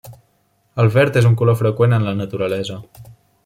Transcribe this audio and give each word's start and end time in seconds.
El 0.83 0.89
verd 0.95 1.19
és 1.21 1.29
un 1.31 1.37
color 1.43 1.59
freqüent 1.61 1.95
en 1.99 2.09
la 2.09 2.17
naturalesa. 2.23 2.83